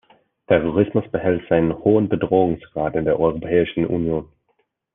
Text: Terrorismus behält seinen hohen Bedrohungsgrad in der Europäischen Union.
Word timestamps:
Terrorismus 0.47 1.05
behält 1.11 1.43
seinen 1.47 1.77
hohen 1.83 2.09
Bedrohungsgrad 2.09 2.95
in 2.95 3.05
der 3.05 3.19
Europäischen 3.19 3.85
Union. 3.85 4.29